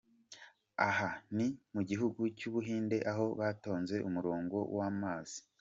[0.87, 5.37] Aha ni mu gihugu cy'u Buhinde aho batonze umurongo w'amazi.